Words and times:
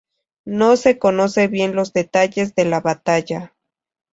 No 0.47 0.77
se 0.77 0.97
conocen 0.97 1.51
bien 1.51 1.75
los 1.75 1.93
detalles 1.93 2.55
de 2.55 2.65
la 2.65 2.79
batalla. 2.79 3.53